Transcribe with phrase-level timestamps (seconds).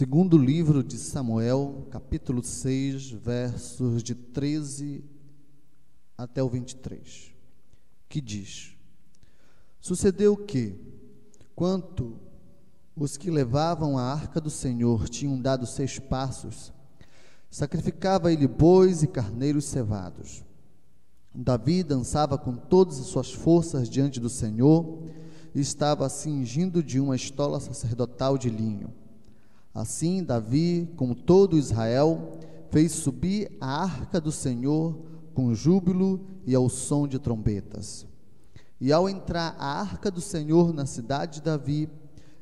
[0.00, 5.04] Segundo livro de Samuel, capítulo 6, versos de 13
[6.16, 7.34] até o 23,
[8.08, 8.74] que diz:
[9.78, 10.74] Sucedeu que,
[11.54, 12.18] quanto
[12.96, 16.72] os que levavam a arca do Senhor tinham dado seis passos,
[17.50, 20.42] sacrificava ele bois e carneiros cevados.
[21.34, 25.02] Davi dançava com todas as suas forças diante do Senhor
[25.54, 28.98] e estava cingindo de uma estola sacerdotal de linho.
[29.80, 32.32] Assim, Davi, com todo Israel,
[32.70, 34.94] fez subir a arca do Senhor
[35.32, 38.06] com júbilo e ao som de trombetas.
[38.78, 41.88] E ao entrar a arca do Senhor na cidade de Davi,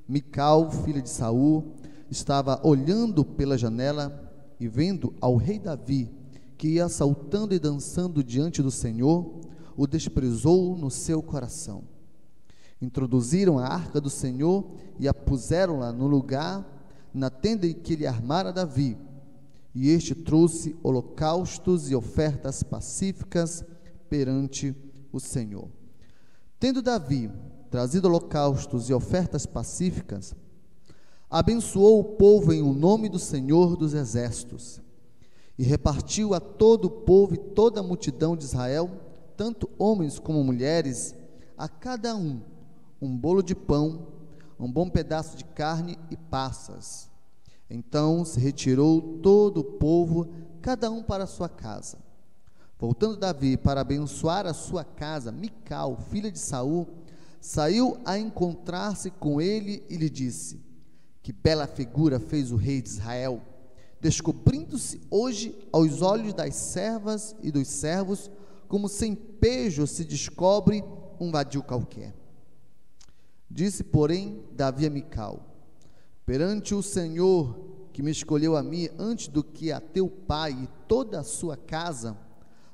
[0.09, 1.75] Mical, filha de Saul,
[2.11, 6.11] estava olhando pela janela e vendo ao rei Davi,
[6.57, 9.43] que ia saltando e dançando diante do Senhor,
[9.77, 11.85] o desprezou no seu coração.
[12.83, 16.78] Introduziram a arca do Senhor e a puseram-la no lugar
[17.13, 18.97] na tenda em que lhe armara Davi,
[19.75, 23.65] e este trouxe holocaustos e ofertas pacíficas
[24.09, 24.75] perante
[25.13, 25.69] o Senhor.
[26.59, 27.31] Tendo Davi
[27.71, 30.35] trazido holocaustos e ofertas pacíficas,
[31.31, 34.81] abençoou o povo em o nome do Senhor dos exércitos,
[35.59, 38.91] e repartiu a todo o povo e toda a multidão de Israel,
[39.37, 41.15] tanto homens como mulheres,
[41.57, 42.41] a cada um
[43.01, 44.07] um bolo de pão
[44.59, 47.09] um bom pedaço de carne e passas.
[47.71, 50.29] Então se retirou todo o povo,
[50.61, 51.99] cada um para a sua casa.
[52.79, 56.89] Voltando Davi para abençoar a sua casa, Mical, filha de Saul,
[57.41, 60.61] saiu a encontrar-se com ele e lhe disse:
[61.23, 63.43] Que bela figura fez o rei de Israel,
[64.01, 68.31] descobrindo-se hoje aos olhos das servas e dos servos,
[68.69, 70.85] como sem pejo se descobre
[71.19, 72.18] um vadio qualquer.
[73.51, 75.43] Disse, porém, Davi a Mical:
[76.27, 80.69] Perante o Senhor que me escolheu a mim antes do que a teu pai e
[80.87, 82.17] toda a sua casa,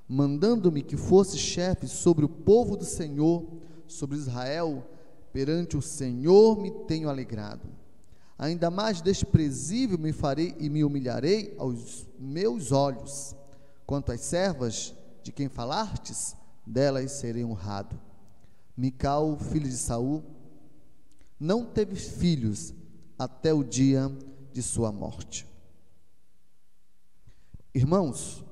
[0.06, 3.46] mandando-me que fosse chefe sobre o povo do Senhor,
[3.86, 4.86] sobre Israel,
[5.32, 7.66] perante o Senhor me tenho alegrado.
[8.38, 13.34] Ainda mais desprezível me farei e me humilharei aos meus olhos.
[13.86, 16.36] Quanto às servas de quem falastes,
[16.66, 17.98] delas serei honrado.
[18.76, 20.22] Mical, filho de Saul,
[21.38, 22.74] não teve filhos
[23.18, 24.10] até o dia
[24.52, 25.46] de sua morte.
[27.74, 28.44] Irmãos,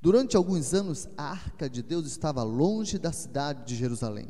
[0.00, 4.28] durante alguns anos a arca de Deus estava longe da cidade de Jerusalém.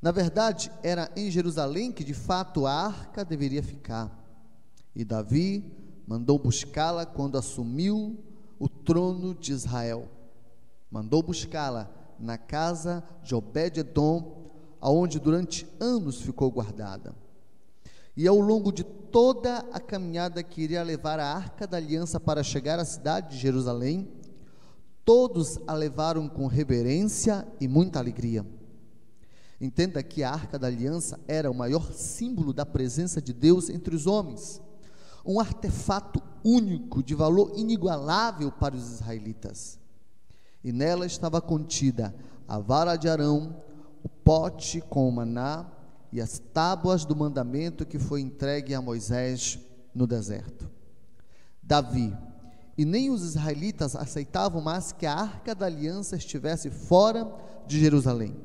[0.00, 4.22] Na verdade, era em Jerusalém que de fato a arca deveria ficar.
[4.94, 5.64] E Davi
[6.06, 8.22] mandou buscá-la quando assumiu
[8.58, 10.08] o trono de Israel.
[10.90, 14.43] Mandou buscá-la na casa de Obed-edom,
[14.84, 17.14] aonde durante anos ficou guardada.
[18.14, 22.42] E ao longo de toda a caminhada que iria levar a arca da aliança para
[22.42, 24.12] chegar à cidade de Jerusalém,
[25.02, 28.44] todos a levaram com reverência e muita alegria.
[29.58, 33.96] Entenda que a arca da aliança era o maior símbolo da presença de Deus entre
[33.96, 34.60] os homens,
[35.24, 39.78] um artefato único de valor inigualável para os israelitas.
[40.62, 42.14] E nela estava contida
[42.46, 43.64] a vara de Arão,
[44.04, 45.66] o pote com o maná
[46.12, 49.58] e as tábuas do mandamento que foi entregue a Moisés
[49.92, 50.70] no deserto.
[51.62, 52.16] Davi,
[52.76, 57.26] e nem os israelitas aceitavam mais que a arca da aliança estivesse fora
[57.66, 58.36] de Jerusalém.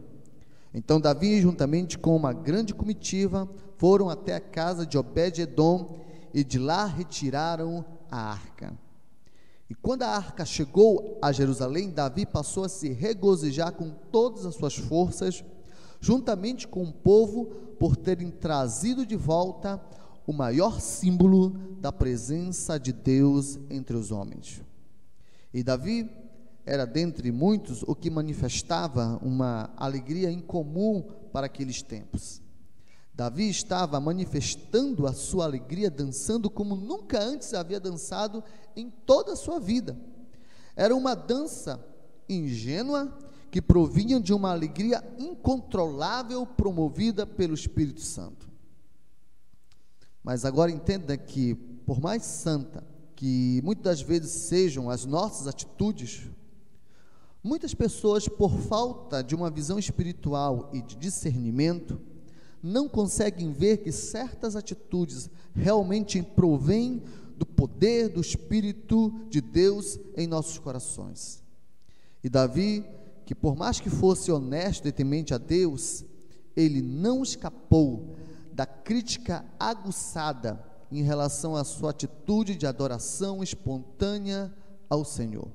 [0.73, 5.99] Então Davi, juntamente com uma grande comitiva, foram até a casa de Obed-edom
[6.33, 8.73] e de lá retiraram a arca.
[9.69, 14.55] E quando a arca chegou a Jerusalém, Davi passou a se regozijar com todas as
[14.55, 15.43] suas forças,
[16.01, 17.45] juntamente com o povo,
[17.79, 19.79] por terem trazido de volta
[20.25, 24.61] o maior símbolo da presença de Deus entre os homens.
[25.53, 26.09] E Davi
[26.65, 32.41] era dentre muitos o que manifestava uma alegria incomum para aqueles tempos.
[33.19, 38.41] Davi estava manifestando a sua alegria dançando como nunca antes havia dançado
[38.77, 39.99] em toda a sua vida.
[40.73, 41.85] Era uma dança
[42.29, 43.13] ingênua
[43.51, 48.49] que provinha de uma alegria incontrolável promovida pelo Espírito Santo.
[50.23, 51.55] Mas agora entenda que,
[51.85, 52.87] por mais santa
[53.17, 56.21] que muitas vezes sejam as nossas atitudes,
[57.43, 61.99] muitas pessoas, por falta de uma visão espiritual e de discernimento,
[62.61, 67.01] não conseguem ver que certas atitudes realmente provêm
[67.37, 71.41] do poder do Espírito de Deus em nossos corações.
[72.23, 72.85] E Davi,
[73.25, 76.03] que por mais que fosse honesto e temente a Deus,
[76.55, 78.15] ele não escapou
[78.51, 80.61] da crítica aguçada
[80.91, 84.53] em relação à sua atitude de adoração espontânea
[84.89, 85.47] ao Senhor.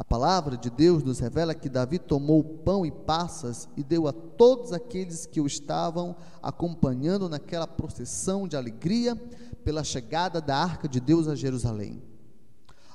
[0.00, 4.12] A palavra de Deus nos revela que Davi tomou pão e passas e deu a
[4.14, 9.14] todos aqueles que o estavam acompanhando naquela procissão de alegria
[9.62, 12.02] pela chegada da arca de Deus a Jerusalém.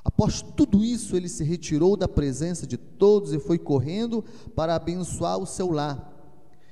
[0.04, 4.24] Após tudo isso, ele se retirou da presença de todos e foi correndo
[4.56, 6.12] para abençoar o seu lar.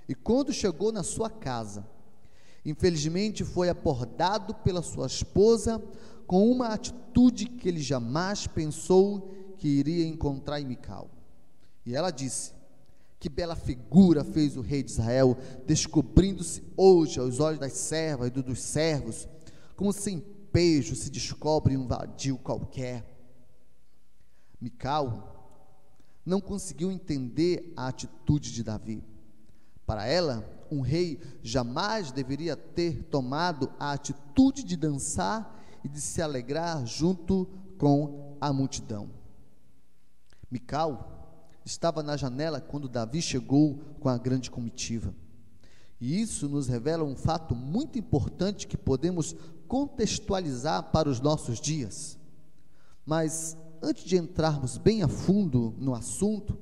[0.08, 1.86] E quando chegou na sua casa,
[2.66, 5.80] infelizmente foi abordado pela sua esposa
[6.26, 11.08] com uma atitude que ele jamais pensou que iria encontrar em Mical.
[11.86, 12.52] E ela disse:
[13.18, 18.42] Que bela figura fez o rei de Israel, descobrindo-se hoje aos olhos das servas e
[18.42, 19.26] dos servos,
[19.74, 20.20] como sem
[20.52, 23.06] pejo se descobre um vadio qualquer.
[24.60, 25.32] Mical
[26.26, 29.02] não conseguiu entender a atitude de Davi.
[29.86, 36.20] Para ela, um rei jamais deveria ter tomado a atitude de dançar e de se
[36.20, 39.23] alegrar junto com a multidão.
[40.54, 45.12] Mical estava na janela quando Davi chegou com a grande comitiva.
[46.00, 49.34] E isso nos revela um fato muito importante que podemos
[49.66, 52.16] contextualizar para os nossos dias.
[53.04, 56.56] Mas antes de entrarmos bem a fundo no assunto,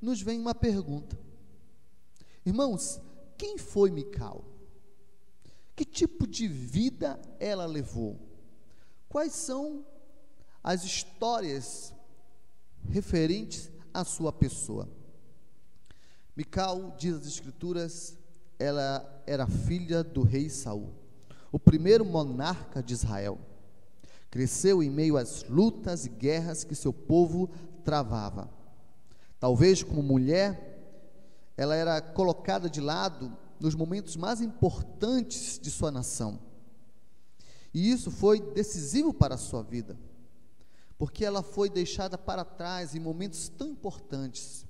[0.00, 1.18] nos vem uma pergunta.
[2.44, 2.98] Irmãos,
[3.36, 4.46] quem foi Mical?
[5.74, 8.18] Que tipo de vida ela levou?
[9.10, 9.84] Quais são
[10.64, 11.94] as histórias
[12.90, 14.88] referentes à sua pessoa.
[16.36, 18.18] Mical, diz as escrituras,
[18.58, 20.92] ela era filha do rei Saul,
[21.50, 23.38] o primeiro monarca de Israel.
[24.30, 27.48] Cresceu em meio às lutas e guerras que seu povo
[27.84, 28.50] travava.
[29.40, 30.74] Talvez como mulher,
[31.56, 36.38] ela era colocada de lado nos momentos mais importantes de sua nação.
[37.72, 39.96] E isso foi decisivo para a sua vida
[40.98, 44.66] porque ela foi deixada para trás em momentos tão importantes.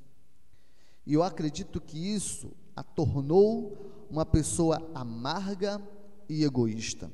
[1.07, 5.81] E eu acredito que isso a tornou uma pessoa amarga
[6.29, 7.11] e egoísta.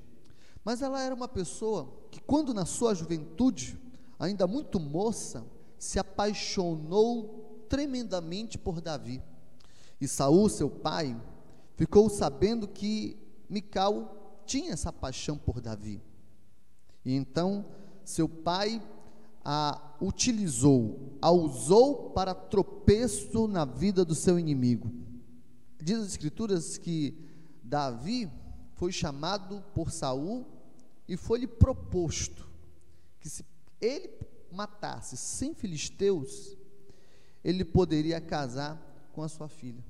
[0.65, 3.79] Mas ela era uma pessoa que, quando na sua juventude,
[4.19, 5.45] ainda muito moça,
[5.79, 9.23] se apaixonou tremendamente por Davi.
[10.01, 11.21] E Saul, seu pai,
[11.75, 13.17] ficou sabendo que
[13.49, 16.01] Mical tinha essa paixão por Davi.
[17.05, 17.65] E então
[18.05, 18.81] seu pai
[19.45, 24.93] a utilizou, a usou para tropeço na vida do seu inimigo.
[25.81, 27.17] Diz as escrituras que
[27.63, 28.31] Davi
[28.75, 30.47] foi chamado por Saul
[31.09, 32.49] e foi-lhe proposto
[33.21, 33.45] que se
[33.81, 34.11] ele
[34.51, 36.57] matasse cem filisteus,
[37.43, 38.81] ele poderia casar
[39.13, 39.85] com a sua filha.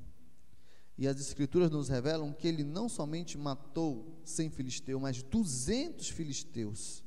[0.96, 7.01] E as escrituras nos revelam que ele não somente matou cem filisteus, mas duzentos filisteus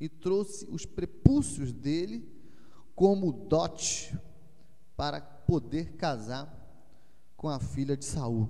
[0.00, 2.28] e trouxe os prepúcios dele
[2.94, 4.16] como dote
[4.96, 6.52] para poder casar
[7.36, 8.48] com a filha de Saul.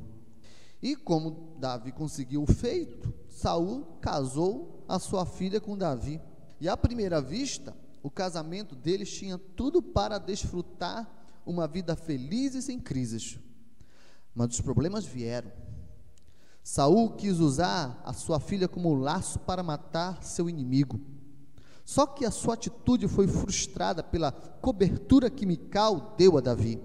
[0.83, 6.21] E como Davi conseguiu o feito, Saul casou a sua filha com Davi.
[6.61, 11.11] E à primeira vista, o casamento deles tinha tudo para desfrutar
[11.45, 13.39] uma vida feliz e sem crises.
[14.35, 15.51] Mas os problemas vieram.
[16.63, 21.01] Saul quis usar a sua filha como laço para matar seu inimigo.
[21.87, 26.83] Só que a sua atitude foi frustrada pela cobertura que Mical deu a Davi,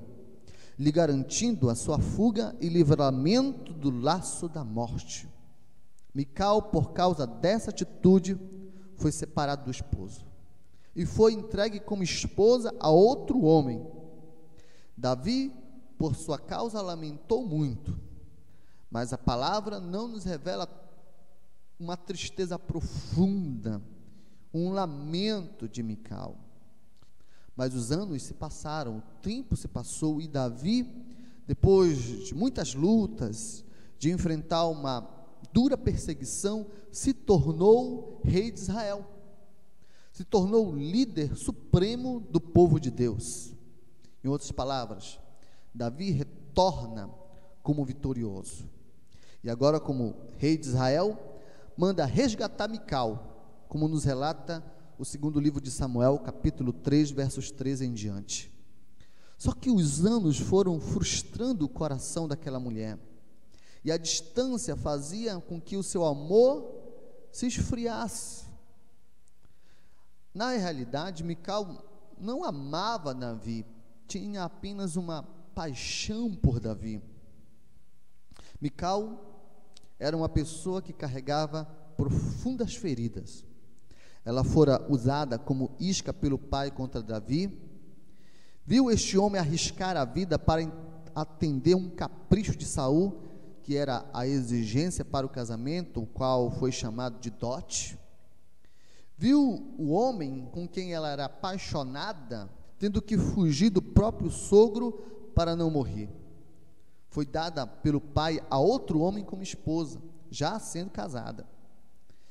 [0.78, 5.28] lhe garantindo a sua fuga e livramento do laço da morte.
[6.14, 8.40] Mical, por causa dessa atitude,
[8.96, 10.24] foi separado do esposo
[10.96, 13.84] e foi entregue como esposa a outro homem.
[14.96, 15.52] Davi,
[15.98, 17.98] por sua causa, lamentou muito,
[18.92, 20.70] mas a palavra não nos revela
[21.80, 23.82] uma tristeza profunda
[24.54, 26.38] um lamento de Mical.
[27.56, 30.88] Mas os anos se passaram, o tempo se passou e Davi,
[31.48, 33.64] depois de muitas lutas,
[33.98, 35.08] de enfrentar uma
[35.54, 39.06] dura perseguição, se tornou rei de Israel.
[40.12, 43.54] Se tornou líder supremo do povo de Deus.
[44.24, 45.20] Em outras palavras,
[45.74, 47.10] Davi retorna
[47.64, 48.70] como vitorioso.
[49.44, 51.18] E agora, como rei de Israel,
[51.78, 53.31] manda resgatar Mical,
[53.72, 54.62] como nos relata
[55.00, 58.52] o segundo livro de Samuel, capítulo 3, versos 13 em diante.
[59.38, 63.00] Só que os anos foram frustrando o coração daquela mulher,
[63.82, 66.70] e a distância fazia com que o seu amor
[67.32, 68.44] se esfriasse.
[70.34, 73.66] Na realidade, Mical não amava Davi,
[74.06, 75.24] tinha apenas uma
[75.56, 77.02] paixão por Davi.
[78.60, 79.48] Mical
[79.98, 81.64] era uma pessoa que carregava
[81.96, 83.50] profundas feridas.
[84.24, 87.60] Ela fora usada como isca pelo pai contra Davi.
[88.66, 90.62] Viu este homem arriscar a vida para
[91.16, 93.20] atender um capricho de Saul,
[93.64, 97.98] que era a exigência para o casamento, o qual foi chamado de dote.
[99.18, 102.50] Viu o homem com quem ela era apaixonada,
[102.80, 104.94] tendo que fugir do próprio sogro
[105.36, 106.10] para não morrer.
[107.10, 111.46] Foi dada pelo pai a outro homem como esposa, já sendo casada.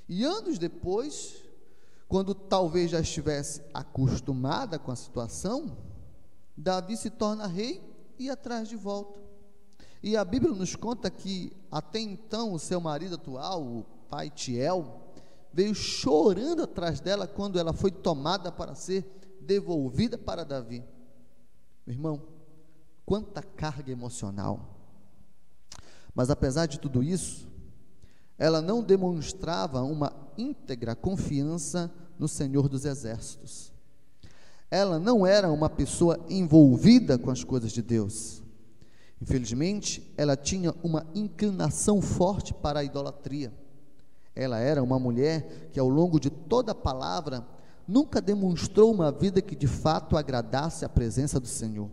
[0.09, 1.45] E anos depois,
[2.11, 5.77] quando talvez já estivesse acostumada com a situação,
[6.57, 7.81] Davi se torna rei
[8.19, 9.21] e atrás de volta.
[10.03, 15.01] E a Bíblia nos conta que até então o seu marido atual, o pai Tiel,
[15.53, 19.07] veio chorando atrás dela quando ela foi tomada para ser
[19.41, 20.83] devolvida para Davi.
[21.87, 22.23] Meu irmão,
[23.07, 24.75] quanta carga emocional.
[26.13, 27.49] Mas apesar de tudo isso,
[28.41, 33.71] ela não demonstrava uma íntegra confiança no Senhor dos Exércitos.
[34.71, 38.43] Ela não era uma pessoa envolvida com as coisas de Deus.
[39.21, 43.53] Infelizmente, ela tinha uma inclinação forte para a idolatria.
[44.35, 47.47] Ela era uma mulher que, ao longo de toda a palavra,
[47.87, 51.91] nunca demonstrou uma vida que de fato agradasse a presença do Senhor.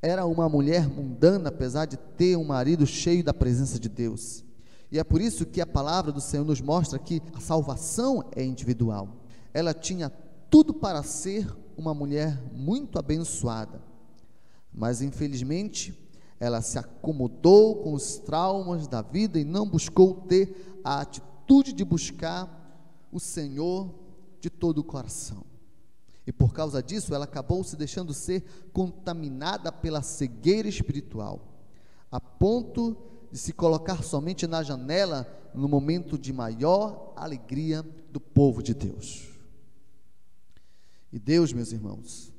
[0.00, 4.46] Era uma mulher mundana, apesar de ter um marido cheio da presença de Deus.
[4.90, 8.42] E é por isso que a palavra do Senhor nos mostra que a salvação é
[8.44, 9.08] individual.
[9.52, 10.10] Ela tinha
[10.50, 13.82] tudo para ser uma mulher muito abençoada,
[14.72, 15.96] mas infelizmente
[16.40, 21.84] ela se acomodou com os traumas da vida e não buscou ter a atitude de
[21.84, 22.54] buscar
[23.12, 23.92] o Senhor
[24.40, 25.44] de todo o coração.
[26.26, 31.40] E por causa disso, ela acabou se deixando ser contaminada pela cegueira espiritual,
[32.10, 32.96] a ponto
[33.30, 39.28] de se colocar somente na janela no momento de maior alegria do povo de Deus.
[41.12, 42.32] E Deus, meus irmãos,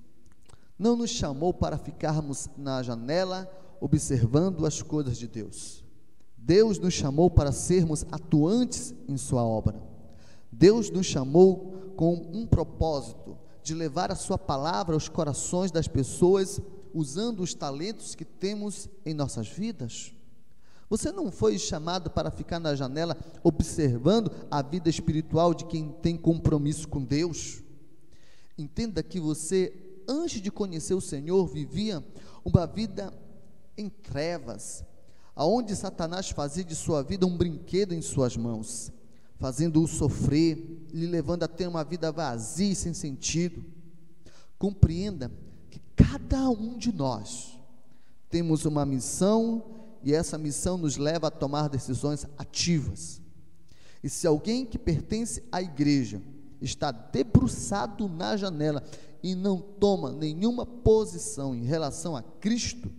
[0.77, 3.49] não nos chamou para ficarmos na janela
[3.81, 5.83] observando as coisas de Deus.
[6.37, 9.81] Deus nos chamou para sermos atuantes em Sua obra.
[10.51, 16.61] Deus nos chamou com um propósito de levar a Sua palavra aos corações das pessoas,
[16.93, 20.13] usando os talentos que temos em nossas vidas.
[20.89, 26.17] Você não foi chamado para ficar na janela observando a vida espiritual de quem tem
[26.17, 27.61] compromisso com Deus.
[28.57, 29.71] Entenda que você,
[30.07, 32.03] antes de conhecer o Senhor, vivia
[32.43, 33.13] uma vida
[33.77, 34.83] em trevas,
[35.35, 38.91] aonde Satanás fazia de sua vida um brinquedo em suas mãos,
[39.37, 43.63] fazendo-o sofrer, lhe levando a ter uma vida vazia e sem sentido.
[44.57, 45.31] Compreenda
[45.69, 47.57] que cada um de nós
[48.29, 53.21] temos uma missão e essa missão nos leva a tomar decisões ativas.
[54.03, 56.21] E se alguém que pertence à igreja
[56.61, 58.83] está debruçado na janela
[59.21, 62.89] e não toma nenhuma posição em relação a Cristo,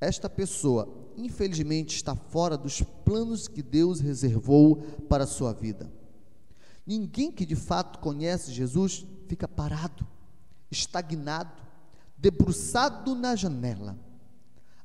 [0.00, 4.76] esta pessoa infelizmente, está fora dos planos que Deus reservou
[5.08, 5.90] para a sua vida.
[6.86, 10.06] Ninguém que de fato conhece Jesus fica parado,
[10.70, 11.62] estagnado,
[12.16, 13.98] debruçado na janela.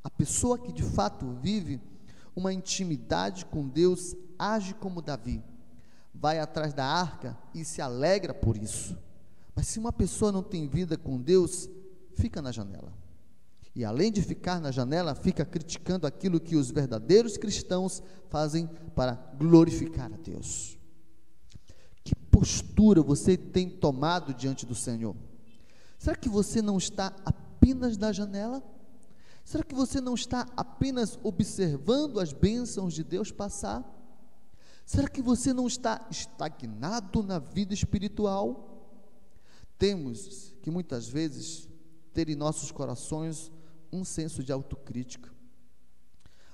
[0.03, 1.81] A pessoa que de fato vive
[2.35, 5.43] uma intimidade com Deus age como Davi,
[6.13, 8.97] vai atrás da arca e se alegra por isso.
[9.55, 11.69] Mas se uma pessoa não tem vida com Deus,
[12.13, 12.93] fica na janela.
[13.75, 19.13] E além de ficar na janela, fica criticando aquilo que os verdadeiros cristãos fazem para
[19.37, 20.77] glorificar a Deus.
[22.03, 25.15] Que postura você tem tomado diante do Senhor?
[25.97, 28.63] Será que você não está apenas na janela?
[29.49, 33.83] Será que você não está apenas observando as bênçãos de Deus passar?
[34.85, 38.85] Será que você não está estagnado na vida espiritual?
[39.75, 41.67] Temos que muitas vezes
[42.13, 43.51] ter em nossos corações
[43.91, 45.31] um senso de autocrítica.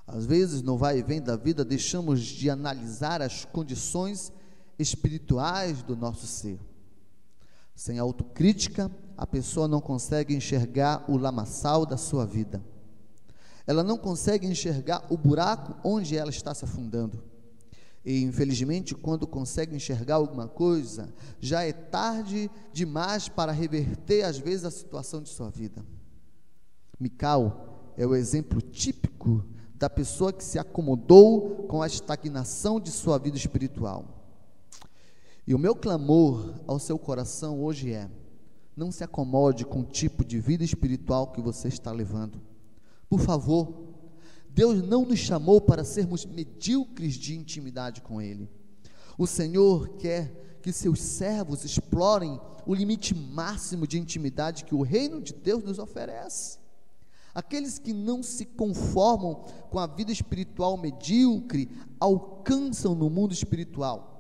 [0.08, 4.32] Às vezes, no vai e vem da vida, deixamos de analisar as condições
[4.80, 6.62] espirituais do nosso ser.
[7.76, 12.64] Sem autocrítica, a pessoa não consegue enxergar o lamaçal da sua vida.
[13.68, 17.24] Ela não consegue enxergar o buraco onde ela está se afundando.
[18.06, 24.66] E infelizmente, quando consegue enxergar alguma coisa, já é tarde demais para reverter às vezes
[24.66, 25.84] a situação de sua vida.
[27.00, 29.44] Mical é o exemplo típico
[29.74, 34.06] da pessoa que se acomodou com a estagnação de sua vida espiritual.
[35.48, 38.10] E o meu clamor ao seu coração hoje é:
[38.76, 42.40] não se acomode com o tipo de vida espiritual que você está levando.
[43.10, 43.86] Por favor,
[44.50, 48.50] Deus não nos chamou para sermos medíocres de intimidade com Ele.
[49.18, 55.22] O Senhor quer que seus servos explorem o limite máximo de intimidade que o reino
[55.22, 56.58] de Deus nos oferece.
[57.34, 61.70] Aqueles que não se conformam com a vida espiritual medíocre
[62.00, 64.16] alcançam no mundo espiritual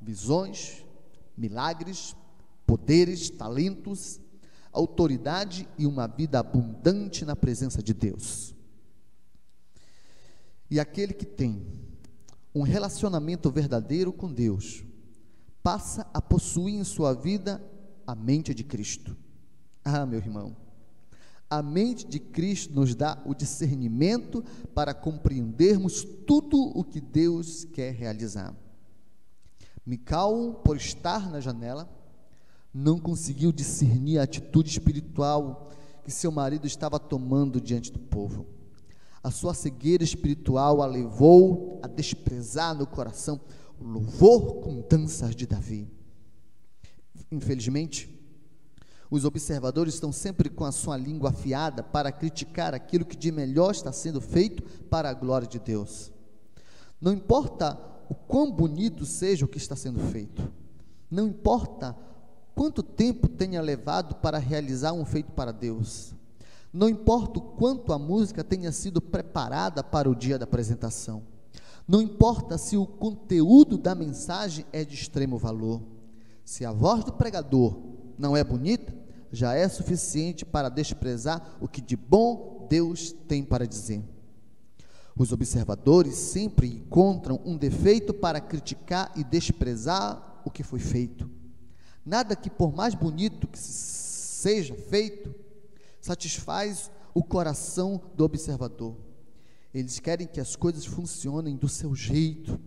[0.00, 0.84] visões,
[1.36, 2.16] milagres,
[2.66, 4.20] poderes, talentos,
[4.72, 8.54] autoridade e uma vida abundante na presença de Deus.
[10.70, 11.66] E aquele que tem
[12.54, 14.84] um relacionamento verdadeiro com Deus,
[15.62, 17.62] passa a possuir em sua vida
[18.06, 19.16] a mente de Cristo.
[19.84, 20.56] Ah, meu irmão,
[21.48, 27.92] a mente de Cristo nos dá o discernimento para compreendermos tudo o que Deus quer
[27.92, 28.54] realizar.
[29.84, 31.88] Mical, por estar na janela,
[32.72, 35.70] não conseguiu discernir a atitude espiritual
[36.04, 38.46] que seu marido estava tomando diante do povo.
[39.22, 43.40] A sua cegueira espiritual a levou a desprezar no coração
[43.78, 45.88] o louvor com danças de Davi.
[47.30, 48.08] Infelizmente,
[49.10, 53.72] os observadores estão sempre com a sua língua afiada para criticar aquilo que de melhor
[53.72, 56.12] está sendo feito para a glória de Deus.
[57.00, 60.50] Não importa o quão bonito seja o que está sendo feito,
[61.10, 61.96] não importa
[62.54, 66.14] quanto tempo tenha levado para realizar um feito para Deus,
[66.72, 71.22] não importa o quanto a música tenha sido preparada para o dia da apresentação,
[71.86, 75.82] não importa se o conteúdo da mensagem é de extremo valor,
[76.44, 77.76] se a voz do pregador
[78.16, 78.94] não é bonita,
[79.32, 84.02] já é suficiente para desprezar o que de bom Deus tem para dizer.
[85.16, 91.28] Os observadores sempre encontram um defeito para criticar e desprezar o que foi feito.
[92.04, 95.34] Nada que, por mais bonito que seja feito,
[96.00, 98.96] satisfaz o coração do observador.
[99.72, 102.58] Eles querem que as coisas funcionem do seu jeito.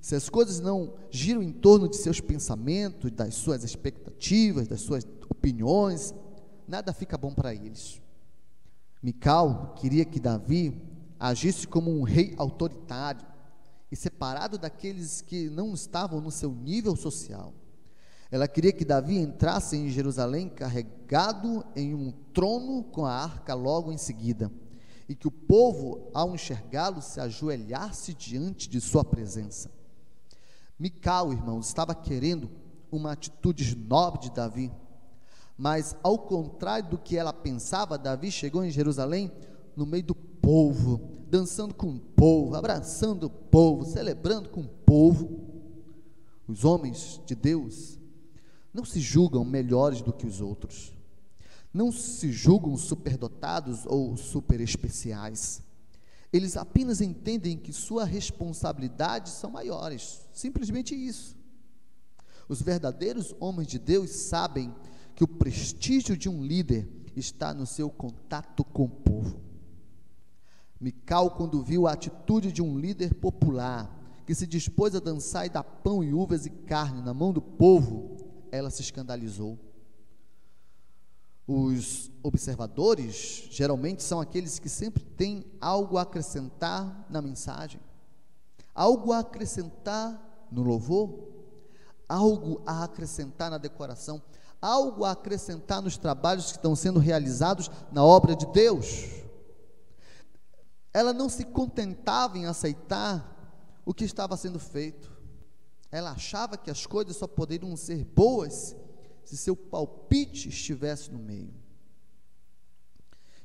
[0.00, 5.04] Se as coisas não giram em torno de seus pensamentos, das suas expectativas, das suas
[5.28, 6.14] opiniões,
[6.68, 8.00] nada fica bom para eles.
[9.02, 10.80] Mical queria que Davi
[11.18, 13.26] agisse como um rei autoritário
[13.90, 17.52] e separado daqueles que não estavam no seu nível social.
[18.34, 23.92] Ela queria que Davi entrasse em Jerusalém carregado em um trono com a arca logo
[23.92, 24.50] em seguida,
[25.08, 29.70] e que o povo, ao enxergá-lo, se ajoelhasse diante de sua presença.
[30.76, 32.50] Mical, irmãos, estava querendo
[32.90, 34.72] uma atitude nobre de Davi,
[35.56, 39.30] mas, ao contrário do que ela pensava, Davi chegou em Jerusalém
[39.76, 45.38] no meio do povo, dançando com o povo, abraçando o povo, celebrando com o povo.
[46.48, 48.02] Os homens de Deus
[48.74, 50.92] não se julgam melhores do que os outros,
[51.72, 55.62] não se julgam superdotados ou super especiais.
[56.32, 61.36] Eles apenas entendem que suas responsabilidades são maiores, simplesmente isso.
[62.48, 64.74] Os verdadeiros homens de Deus sabem
[65.14, 69.40] que o prestígio de um líder está no seu contato com o povo.
[70.80, 75.50] Mical, quando viu a atitude de um líder popular que se dispôs a dançar e
[75.50, 78.23] dar pão e uvas e carne na mão do povo,
[78.54, 79.58] ela se escandalizou.
[81.46, 87.80] Os observadores geralmente são aqueles que sempre têm algo a acrescentar na mensagem,
[88.74, 91.28] algo a acrescentar no louvor,
[92.08, 94.22] algo a acrescentar na decoração,
[94.60, 99.24] algo a acrescentar nos trabalhos que estão sendo realizados na obra de Deus.
[100.92, 103.32] Ela não se contentava em aceitar
[103.84, 105.13] o que estava sendo feito.
[105.94, 108.74] Ela achava que as coisas só poderiam ser boas
[109.24, 111.54] se seu palpite estivesse no meio.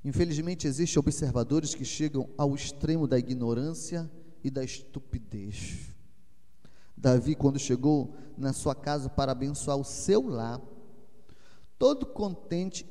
[0.04, 4.10] Infelizmente, existem observadores que chegam ao extremo da ignorância
[4.44, 5.92] e da estupidez.
[6.98, 10.60] Davi, quando chegou na sua casa para abençoar o seu lar,
[11.78, 12.84] todo contente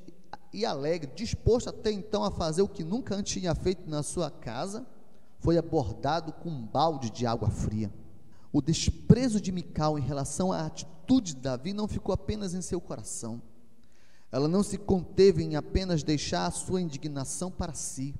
[0.53, 4.31] e alegre, disposto até então a fazer o que nunca antes tinha feito na sua
[4.31, 4.87] casa,
[5.41, 7.93] foi abordado com um balde de água fria.
[8.53, 12.81] O desprezo de Mical em relação à atitude de Davi não ficou apenas em seu
[12.81, 13.43] coração.
[14.31, 18.15] Ela não se conteve em apenas deixar a sua indignação para si.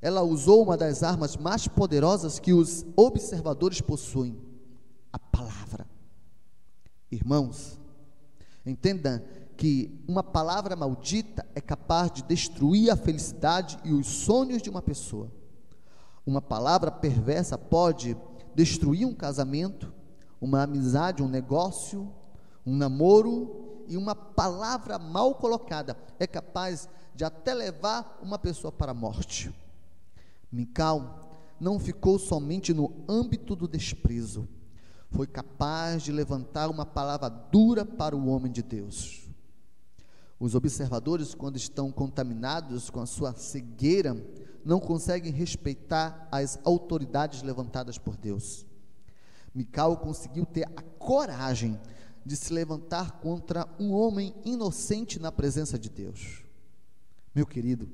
[0.00, 4.38] Ela usou uma das armas mais poderosas que os observadores possuem:
[5.12, 5.86] a palavra.
[7.10, 7.78] Irmãos,
[8.64, 9.24] entenda
[9.56, 14.82] que uma palavra maldita é capaz de destruir a felicidade e os sonhos de uma
[14.82, 15.32] pessoa.
[16.26, 18.16] Uma palavra perversa pode
[18.56, 19.92] destruir um casamento,
[20.40, 22.10] uma amizade, um negócio,
[22.64, 28.90] um namoro, e uma palavra mal colocada é capaz de até levar uma pessoa para
[28.90, 29.54] a morte.
[30.50, 34.48] Mical não ficou somente no âmbito do desprezo,
[35.10, 39.28] foi capaz de levantar uma palavra dura para o homem de Deus.
[40.40, 44.16] Os observadores, quando estão contaminados com a sua cegueira,
[44.66, 48.66] não conseguem respeitar as autoridades levantadas por Deus.
[49.54, 51.80] Mical conseguiu ter a coragem
[52.24, 56.42] de se levantar contra um homem inocente na presença de Deus.
[57.32, 57.88] Meu querido,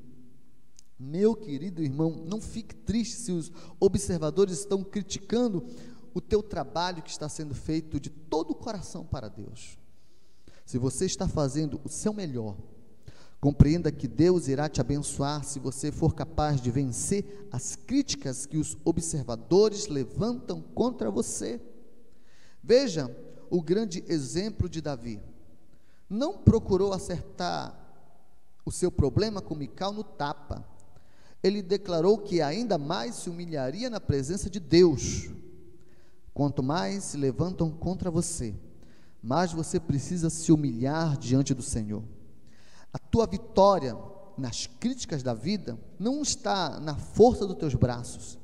[0.99, 5.67] meu querido irmão, não fique triste se os observadores estão criticando
[6.15, 9.77] o teu trabalho que está sendo feito de todo o coração para Deus.
[10.65, 12.57] Se você está fazendo o seu melhor,
[13.43, 18.57] compreenda que Deus irá te abençoar se você for capaz de vencer as críticas que
[18.57, 21.61] os observadores levantam contra você.
[22.63, 23.11] Veja
[23.51, 25.21] o grande exemplo de Davi.
[26.09, 27.77] Não procurou acertar
[28.65, 30.65] o seu problema com Mical no tapa.
[31.43, 35.29] Ele declarou que ainda mais se humilharia na presença de Deus.
[36.33, 38.55] Quanto mais se levantam contra você,
[39.21, 42.05] mais você precisa se humilhar diante do Senhor.
[42.93, 43.97] A tua vitória
[44.37, 48.39] nas críticas da vida não está na força dos teus braços,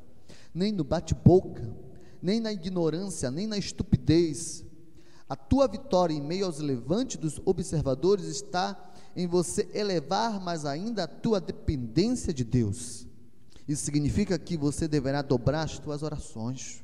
[0.55, 1.77] nem no bate-boca,
[2.21, 4.65] nem na ignorância, nem na estupidez.
[5.29, 11.05] A tua vitória em meio aos levantes dos observadores está em você elevar mais ainda
[11.05, 13.07] a tua dependência de Deus.
[13.67, 16.83] Isso significa que você deverá dobrar as tuas orações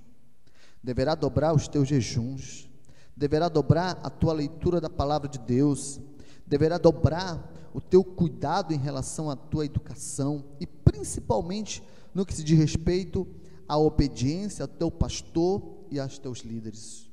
[0.85, 2.69] deverá dobrar os teus jejuns,
[3.17, 5.99] deverá dobrar a tua leitura da palavra de Deus,
[6.47, 11.83] deverá dobrar o teu cuidado em relação à tua educação e principalmente
[12.15, 13.27] no que se diz respeito
[13.69, 17.11] à obediência ao teu pastor e aos teus líderes.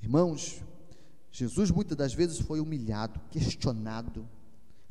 [0.00, 0.62] Irmãos,
[1.32, 4.28] Jesus muitas das vezes foi humilhado, questionado,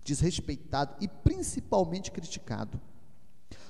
[0.04, 2.80] desrespeitado e principalmente criticado.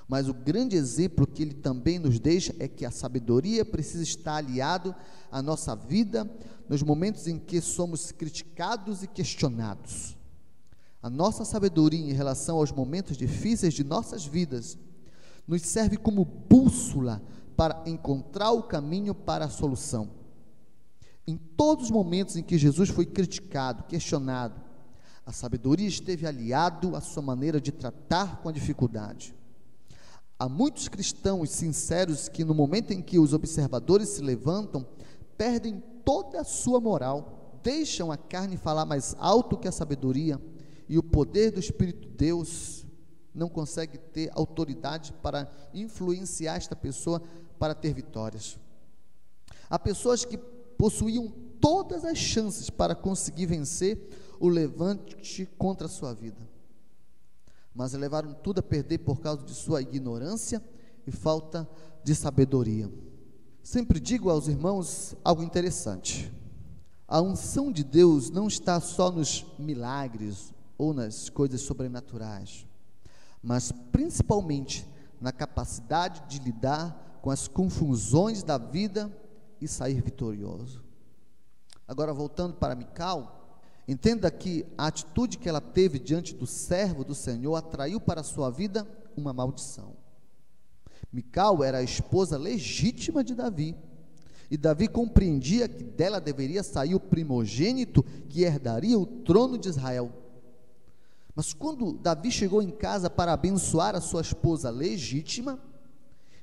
[0.07, 4.37] Mas o grande exemplo que ele também nos deixa é que a sabedoria precisa estar
[4.37, 4.95] aliado
[5.29, 6.29] à nossa vida
[6.69, 10.15] nos momentos em que somos criticados e questionados.
[11.03, 14.77] A nossa sabedoria em relação aos momentos difíceis de nossas vidas
[15.45, 17.21] nos serve como bússola
[17.55, 20.09] para encontrar o caminho para a solução.
[21.25, 24.61] Em todos os momentos em que Jesus foi criticado, questionado,
[25.25, 29.36] a sabedoria esteve aliado à sua maneira de tratar com a dificuldade.
[30.39, 34.85] Há muitos cristãos sinceros que, no momento em que os observadores se levantam,
[35.35, 40.39] perdem toda a sua moral, deixam a carne falar mais alto que a sabedoria,
[40.87, 42.85] e o poder do Espírito de Deus
[43.33, 47.21] não consegue ter autoridade para influenciar esta pessoa
[47.57, 48.59] para ter vitórias.
[49.67, 50.37] Há pessoas que
[50.77, 54.07] possuíam todas as chances para conseguir vencer
[54.39, 56.56] o levante contra a sua vida
[57.77, 60.59] mas levaram tudo a perder por causa de sua ignorância
[61.05, 61.69] e falta
[62.03, 62.91] de sabedoria.
[63.61, 66.33] Sempre digo aos irmãos algo interessante.
[67.07, 72.65] A unção de Deus não está só nos milagres ou nas coisas sobrenaturais,
[73.43, 74.87] mas principalmente
[75.21, 79.15] na capacidade de lidar com as confusões da vida
[79.61, 80.83] e sair vitorioso.
[81.87, 83.36] Agora voltando para Mical,
[83.87, 88.23] Entenda que a atitude que ela teve diante do servo do Senhor atraiu para a
[88.23, 89.95] sua vida uma maldição.
[91.11, 93.75] Mical era a esposa legítima de Davi.
[94.51, 100.11] E Davi compreendia que dela deveria sair o primogênito que herdaria o trono de Israel.
[101.33, 105.59] Mas quando Davi chegou em casa para abençoar a sua esposa legítima,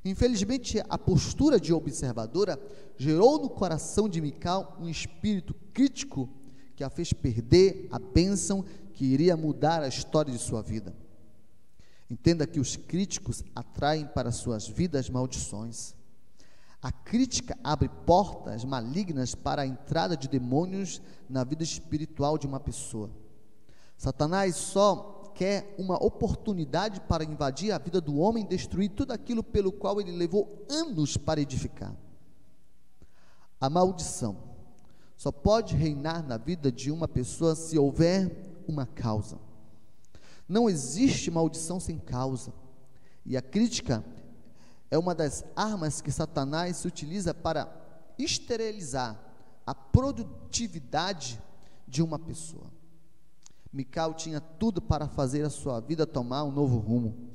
[0.02, 2.58] infelizmente a postura de observadora
[2.96, 6.28] gerou no coração de Mical um espírito crítico
[6.76, 10.94] que a fez perder a bênção que iria mudar a história de sua vida.
[12.10, 15.94] Entenda que os críticos atraem para suas vidas maldições.
[16.82, 22.60] A crítica abre portas malignas para a entrada de demônios na vida espiritual de uma
[22.60, 23.10] pessoa.
[23.96, 29.42] Satanás só quer uma oportunidade para invadir a vida do homem e destruir tudo aquilo
[29.42, 31.94] pelo qual ele levou anos para edificar.
[33.60, 34.53] A maldição
[35.16, 39.38] só pode reinar na vida de uma pessoa se houver uma causa.
[40.48, 42.52] Não existe maldição sem causa.
[43.24, 44.04] E a crítica
[44.90, 47.68] é uma das armas que Satanás utiliza para
[48.18, 49.18] esterilizar
[49.66, 51.40] a produtividade
[51.86, 52.70] de uma pessoa.
[53.72, 57.30] Mical tinha tudo para fazer a sua vida tomar um novo rumo,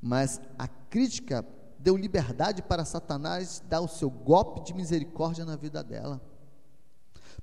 [0.00, 1.44] mas a crítica
[1.78, 6.20] deu liberdade para Satanás dar o seu golpe de misericórdia na vida dela.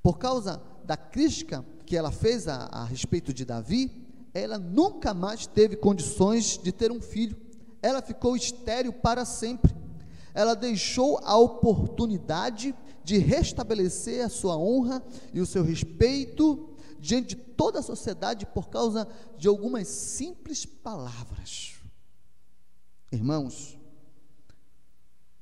[0.02, 5.48] Por causa da crítica que ela fez a, a respeito de Davi, ela nunca mais
[5.48, 7.38] teve condições de ter um filho.
[7.82, 9.76] ela ficou estéril para sempre.
[10.34, 17.36] Ela deixou a oportunidade de restabelecer a sua honra e o seu respeito diante de
[17.36, 21.76] toda a sociedade por causa de algumas simples palavras.
[23.12, 23.78] Irmãos,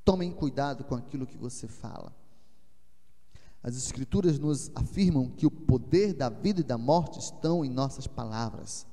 [0.06, 2.16] tomem cuidado com aquilo que você fala.
[3.64, 8.08] As Escrituras nos afirmam que o poder da vida e da morte estão em nossas
[8.08, 8.86] palavras.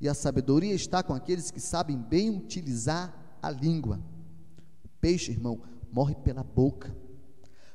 [0.00, 4.00] E a sabedoria está com aqueles que sabem bem utilizar a língua.
[4.84, 6.94] O peixe, irmão, morre pela boca.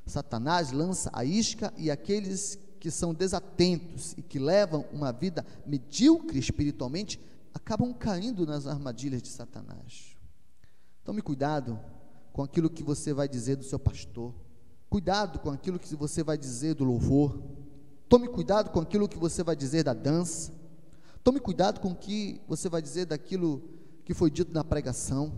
[0.05, 6.37] Satanás lança a isca e aqueles que são desatentos e que levam uma vida medíocre
[6.37, 7.19] espiritualmente
[7.53, 10.17] acabam caindo nas armadilhas de Satanás.
[11.03, 11.79] Tome cuidado
[12.33, 14.33] com aquilo que você vai dizer do seu pastor.
[14.91, 17.41] Cuidado com aquilo que você vai dizer do louvor.
[18.09, 20.51] Tome cuidado com aquilo que você vai dizer da dança.
[21.23, 23.63] Tome cuidado com o que você vai dizer daquilo
[24.03, 25.31] que foi dito na pregação.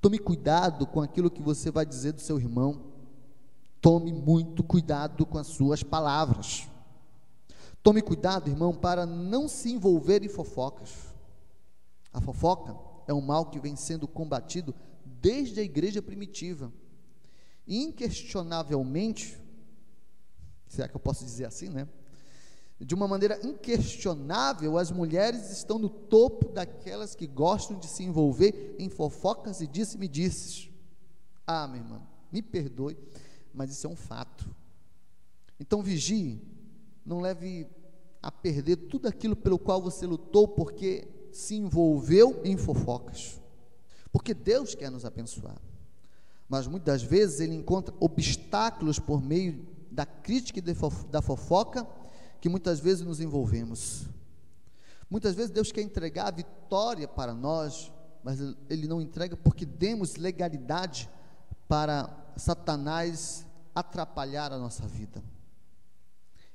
[0.00, 2.86] Tome cuidado com aquilo que você vai dizer do seu irmão.
[3.80, 6.68] Tome muito cuidado com as suas palavras.
[7.84, 11.14] Tome cuidado, irmão, para não se envolver em fofocas.
[12.12, 12.76] A fofoca
[13.06, 14.74] é um mal que vem sendo combatido
[15.04, 16.72] desde a igreja primitiva.
[17.66, 19.38] Inquestionavelmente,
[20.68, 21.88] será que eu posso dizer assim, né?
[22.78, 28.76] de uma maneira inquestionável, as mulheres estão no topo daquelas que gostam de se envolver
[28.78, 30.68] em fofocas e disse-me-disses.
[31.46, 32.96] Ah, minha irmã, me perdoe,
[33.54, 34.46] mas isso é um fato.
[35.58, 36.42] Então vigie,
[37.04, 37.66] não leve
[38.22, 43.40] a perder tudo aquilo pelo qual você lutou, porque se envolveu em fofocas.
[44.12, 45.56] Porque Deus quer nos abençoar.
[46.48, 51.86] Mas muitas vezes ele encontra obstáculos por meio da crítica e da fofoca
[52.40, 54.06] que muitas vezes nos envolvemos.
[55.08, 60.16] Muitas vezes Deus quer entregar a vitória para nós, mas Ele não entrega porque demos
[60.16, 61.08] legalidade
[61.68, 65.22] para Satanás atrapalhar a nossa vida.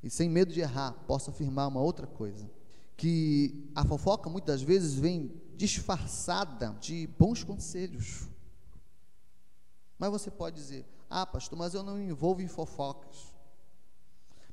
[0.03, 2.49] E sem medo de errar, posso afirmar uma outra coisa:
[2.97, 8.27] que a fofoca muitas vezes vem disfarçada de bons conselhos.
[10.01, 13.31] Mas você pode dizer: Ah, pastor, mas eu não me envolvo em fofocas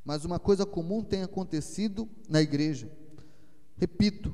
[0.09, 2.91] mas uma coisa comum tem acontecido na igreja.
[3.77, 4.33] Repito,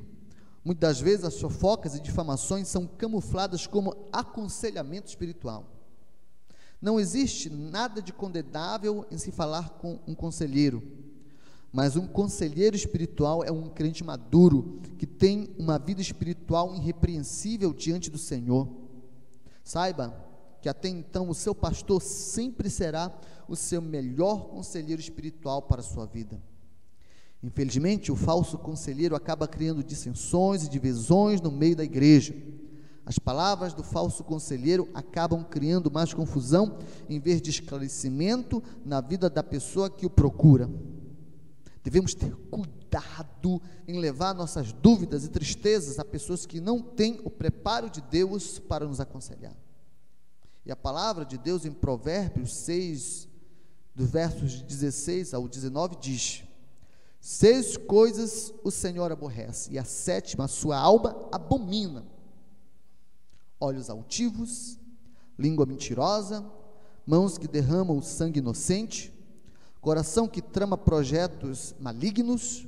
[0.63, 5.69] muitas vezes as fofocas e difamações são camufladas como aconselhamento espiritual.
[6.81, 10.81] Não existe nada de condenável em se falar com um conselheiro,
[11.73, 18.09] mas um conselheiro espiritual é um crente maduro que tem uma vida espiritual irrepreensível diante
[18.09, 18.69] do Senhor.
[19.61, 20.15] Saiba
[20.65, 23.15] que até então o seu pastor sempre será
[23.47, 26.41] o seu melhor conselheiro espiritual para a sua vida.
[27.43, 32.35] Infelizmente, o falso conselheiro acaba criando dissensões e divisões no meio da igreja.
[33.05, 39.29] As palavras do falso conselheiro acabam criando mais confusão em vez de esclarecimento na vida
[39.29, 40.67] da pessoa que o procura.
[41.83, 47.29] Devemos ter cuidado em levar nossas dúvidas e tristezas a pessoas que não têm o
[47.29, 49.55] preparo de Deus para nos aconselhar.
[50.65, 53.27] E a palavra de Deus em Provérbios 6,
[53.93, 56.43] dos versos 16 ao 19, diz:
[57.21, 62.03] Seis coisas o Senhor aborrece, e a sétima a sua alma abomina:
[63.59, 64.79] olhos altivos,
[65.37, 66.43] língua mentirosa,
[67.05, 69.13] mãos que derramam o sangue inocente,
[69.79, 72.67] coração que trama projetos malignos,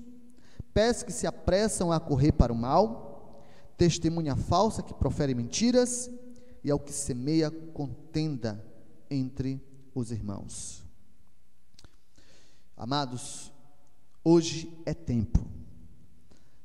[0.72, 3.42] pés que se apressam a correr para o mal,
[3.76, 6.12] testemunha falsa que profere mentiras,
[6.64, 8.64] e ao que semeia contenda
[9.10, 9.62] entre
[9.94, 10.84] os irmãos.
[12.76, 13.52] Amados,
[14.24, 15.48] hoje é tempo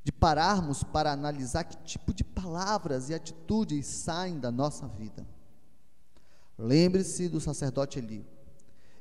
[0.05, 5.27] de pararmos para analisar que tipo de palavras e atitudes saem da nossa vida.
[6.59, 8.27] Lembre-se do sacerdote Eli.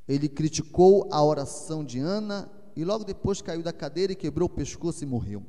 [0.07, 4.53] Ele criticou a oração de Ana e logo depois caiu da cadeira e quebrou o
[4.53, 5.43] pescoço e morreu.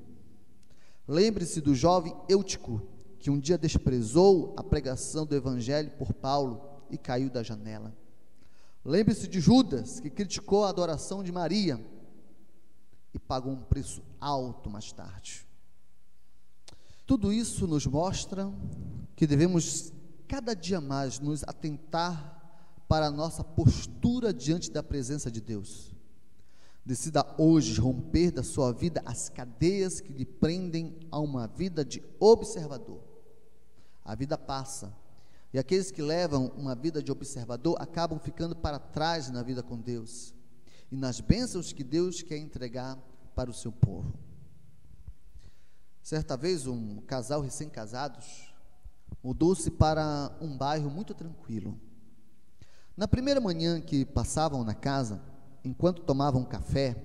[1.06, 2.82] Lembre-se do jovem Eutico,
[3.22, 7.96] que um dia desprezou a pregação do evangelho por Paulo e caiu da janela.
[8.84, 11.80] Lembre-se de Judas, que criticou a adoração de Maria
[13.14, 15.46] e pagou um preço alto mais tarde.
[17.06, 18.52] Tudo isso nos mostra
[19.14, 19.92] que devemos
[20.26, 25.94] cada dia mais nos atentar para a nossa postura diante da presença de Deus.
[26.84, 32.02] Decida hoje romper da sua vida as cadeias que lhe prendem a uma vida de
[32.18, 33.11] observador.
[34.04, 34.92] A vida passa,
[35.52, 39.78] e aqueles que levam uma vida de observador acabam ficando para trás na vida com
[39.78, 40.34] Deus
[40.90, 42.98] e nas bênçãos que Deus quer entregar
[43.34, 44.12] para o seu povo.
[46.02, 48.52] Certa vez, um casal recém-casados
[49.22, 51.78] mudou-se para um bairro muito tranquilo.
[52.96, 55.22] Na primeira manhã que passavam na casa,
[55.64, 56.96] enquanto tomavam café,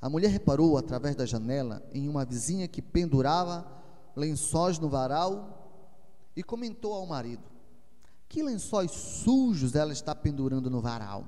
[0.00, 3.66] a mulher reparou através da janela em uma vizinha que pendurava
[4.16, 5.57] lençóis no varal
[6.38, 7.42] e comentou ao marido:
[8.28, 11.26] Que lençóis sujos ela está pendurando no varal?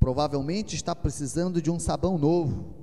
[0.00, 2.74] Provavelmente está precisando de um sabão novo.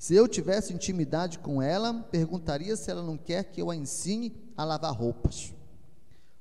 [0.00, 4.34] Se eu tivesse intimidade com ela, perguntaria se ela não quer que eu a ensine
[4.56, 5.54] a lavar roupas.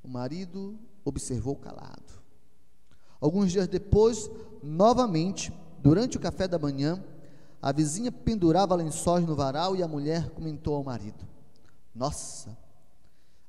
[0.04, 2.20] O marido observou calado.
[3.20, 4.32] Alguns dias depois,
[4.64, 7.04] novamente, durante o café da manhã,
[7.62, 11.24] a vizinha pendurava lençóis no varal e a mulher comentou ao marido:
[11.94, 12.58] Nossa,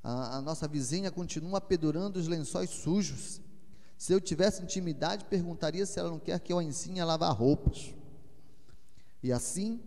[0.03, 3.41] a, a nossa vizinha continua pendurando os lençóis sujos.
[3.97, 7.33] Se eu tivesse intimidade, perguntaria se ela não quer que eu a ensine a lavar
[7.33, 7.95] roupas.
[9.21, 9.79] E assim,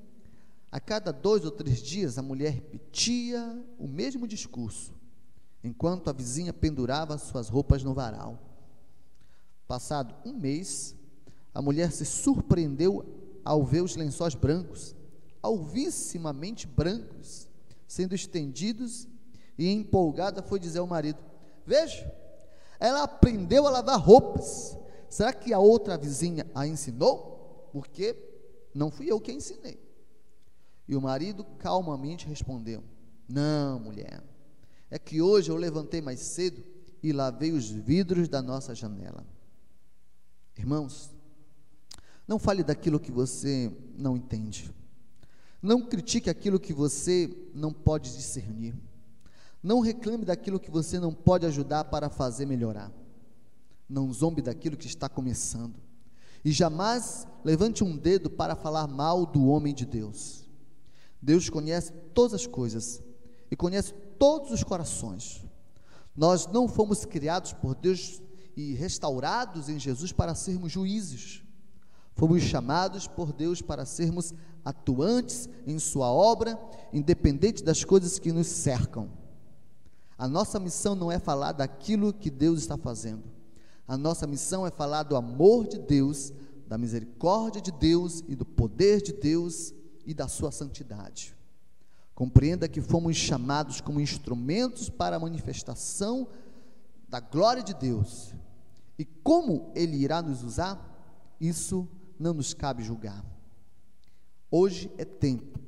[0.73, 4.95] a cada dois ou três dias, a mulher repetia o mesmo discurso,
[5.63, 8.41] enquanto a vizinha pendurava suas roupas no varal.
[9.69, 10.95] Passado um mês,
[11.53, 13.05] a mulher se surpreendeu
[13.45, 14.95] ao ver os lençóis brancos,
[15.43, 17.49] alvissimamente brancos,
[17.87, 19.07] sendo estendidos,
[19.59, 21.19] e empolgada foi dizer ao marido:
[21.65, 22.13] Veja,
[22.79, 24.77] ela aprendeu a lavar roupas.
[25.09, 27.71] Será que a outra vizinha a ensinou?
[27.73, 28.17] Porque
[28.75, 29.81] não fui eu que ensinei.
[30.89, 32.83] E o marido calmamente respondeu:
[33.29, 34.23] Não, mulher,
[34.91, 36.63] é que hoje eu levantei mais cedo
[37.03, 39.27] e lavei os vidros da nossa janela.
[40.57, 41.15] Irmãos,
[42.27, 44.73] não fale daquilo que você não entende.
[45.63, 48.75] Não critique aquilo que você não pode discernir.
[49.67, 52.93] Não reclame daquilo que você não pode ajudar para fazer melhorar.
[53.89, 55.75] Não zombe daquilo que está começando.
[56.45, 60.49] E jamais levante um dedo para falar mal do homem de Deus.
[61.21, 63.03] Deus conhece todas as coisas
[63.51, 65.45] e conhece todos os corações.
[66.15, 68.23] Nós não fomos criados por Deus
[68.57, 71.43] e restaurados em Jesus para sermos juízes.
[72.15, 74.33] Fomos chamados por Deus para sermos
[74.65, 76.57] atuantes em Sua obra,
[76.93, 79.26] independente das coisas que nos cercam.
[80.19, 83.25] A nossa missão não é falar daquilo que Deus está fazendo.
[83.87, 86.33] A nossa missão é falar do amor de Deus,
[86.67, 89.75] da misericórdia de Deus e do poder de Deus
[90.05, 91.37] e da sua santidade.
[92.15, 96.27] Compreenda que fomos chamados como instrumentos para a manifestação
[97.09, 98.35] da glória de Deus.
[98.99, 101.87] E como Ele irá nos usar, isso
[102.19, 103.23] não nos cabe julgar.
[104.51, 105.61] Hoje é tempo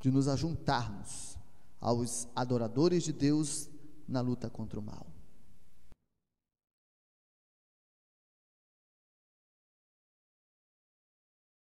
[0.00, 1.36] de nos ajuntarmos
[1.78, 3.68] aos adoradores de Deus
[4.08, 5.11] na luta contra o mal.